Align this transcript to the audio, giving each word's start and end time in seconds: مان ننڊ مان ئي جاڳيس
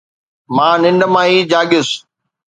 مان 0.55 0.75
ننڊ 0.83 1.01
مان 1.13 1.27
ئي 1.31 1.37
جاڳيس 1.51 1.89